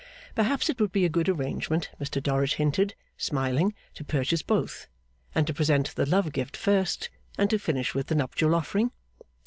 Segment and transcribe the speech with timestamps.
[0.33, 4.87] Perhaps it would be a good arrangement, Mr Dorrit hinted, smiling, to purchase both,
[5.35, 8.91] and to present the love gift first, and to finish with the nuptial offering?